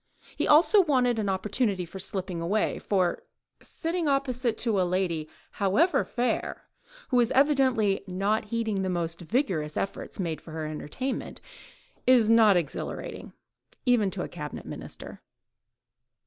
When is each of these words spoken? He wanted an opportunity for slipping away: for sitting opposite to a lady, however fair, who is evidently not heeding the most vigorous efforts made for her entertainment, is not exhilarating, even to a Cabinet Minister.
He 0.35 0.47
wanted 0.87 1.19
an 1.19 1.29
opportunity 1.29 1.85
for 1.85 1.99
slipping 1.99 2.41
away: 2.41 2.79
for 2.79 3.21
sitting 3.61 4.07
opposite 4.07 4.57
to 4.57 4.81
a 4.81 4.81
lady, 4.81 5.29
however 5.51 6.03
fair, 6.03 6.63
who 7.09 7.19
is 7.19 7.29
evidently 7.33 8.03
not 8.07 8.45
heeding 8.45 8.81
the 8.81 8.89
most 8.89 9.21
vigorous 9.21 9.77
efforts 9.77 10.19
made 10.19 10.41
for 10.41 10.53
her 10.53 10.65
entertainment, 10.65 11.39
is 12.07 12.31
not 12.31 12.57
exhilarating, 12.57 13.33
even 13.85 14.09
to 14.09 14.23
a 14.23 14.27
Cabinet 14.27 14.65
Minister. 14.65 15.21